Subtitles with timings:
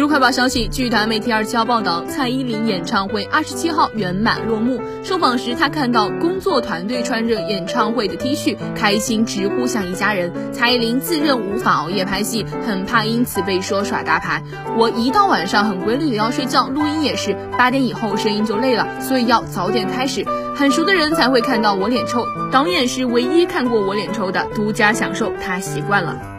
[0.00, 4.80] 如快报消息，据台湾媒体二七号报道，蔡依林演唱会二十七号圆满落幕。
[5.04, 10.32] 受访时，她看到工作团队穿着演唱会的 T 恤，开心直呼像一家人。
[10.54, 14.42] 蔡依林自认无法熬夜拍戏，很怕因此被说耍大牌。
[14.74, 20.24] 我一到晚上很规律的要睡觉，录音也是八点以后声音就累了，所以要早点开始。
[20.56, 26.29] 很熟的人才会看到我脸臭，导演是唯一看过我脸臭的，独家享受，他习惯了。